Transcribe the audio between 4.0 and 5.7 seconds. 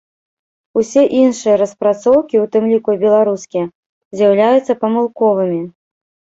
з'яўляюцца памылковымі.